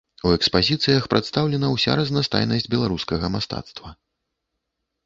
У 0.27 0.29
экспазіцыях 0.35 1.03
прадстаўлена 1.11 1.69
ўся 1.75 1.91
разнастайнасць 2.01 2.69
беларускага 2.73 3.25
мастацтва. 3.39 3.89